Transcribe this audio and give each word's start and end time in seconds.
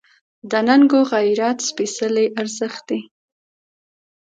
دا 0.51 0.59
ننګ 0.67 0.91
و 0.99 1.01
غیرت 1.11 1.57
سپېڅلی 1.69 2.25
ارزښت 2.39 2.83
دی. 2.89 2.99